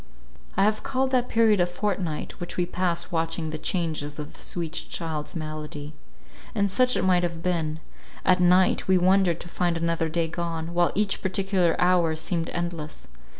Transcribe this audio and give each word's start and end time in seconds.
I 0.57 0.63
have 0.63 0.81
called 0.81 1.11
that 1.11 1.29
period 1.29 1.59
a 1.59 1.67
fortnight, 1.67 2.39
which 2.39 2.57
we 2.57 2.65
passed 2.65 3.11
watching 3.11 3.51
the 3.51 3.59
changes 3.59 4.17
of 4.17 4.33
the 4.33 4.39
sweet 4.41 4.73
child's 4.89 5.35
malady—and 5.35 6.71
such 6.71 6.97
it 6.97 7.03
might 7.03 7.21
have 7.21 7.43
been—at 7.43 8.39
night, 8.39 8.87
we 8.87 8.97
wondered 8.97 9.39
to 9.41 9.47
find 9.47 9.77
another 9.77 10.09
day 10.09 10.27
gone, 10.27 10.73
while 10.73 10.91
each 10.95 11.21
particular 11.21 11.79
hour 11.79 12.15
seemed 12.15 12.49
endless. 12.49 13.09